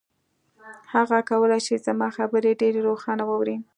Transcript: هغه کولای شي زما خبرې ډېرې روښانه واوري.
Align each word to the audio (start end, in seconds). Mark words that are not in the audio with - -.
هغه 0.93 1.17
کولای 1.29 1.61
شي 1.67 1.75
زما 1.85 2.07
خبرې 2.17 2.51
ډېرې 2.61 2.79
روښانه 2.87 3.23
واوري. 3.25 3.57